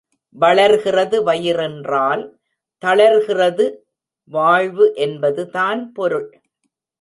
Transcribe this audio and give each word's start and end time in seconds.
வளர்கிறது 0.35 1.17
வயிறென்றால, 1.25 2.19
தளர்கிறது 2.83 3.65
வாழ்வு 4.31 4.93
என்பது 4.95 5.49
தான் 5.49 5.91
பொருள். 5.91 6.29